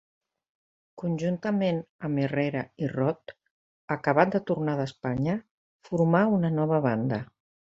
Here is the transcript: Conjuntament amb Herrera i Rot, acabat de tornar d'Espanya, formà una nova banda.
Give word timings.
Conjuntament 1.01 1.81
amb 2.09 2.21
Herrera 2.23 2.63
i 2.85 2.89
Rot, 2.93 3.35
acabat 3.99 4.33
de 4.37 4.43
tornar 4.51 4.75
d'Espanya, 4.81 5.37
formà 5.91 6.27
una 6.41 6.53
nova 6.61 6.81
banda. 6.91 7.25